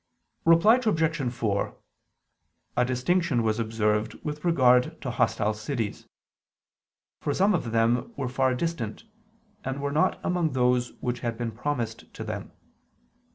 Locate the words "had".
11.19-11.37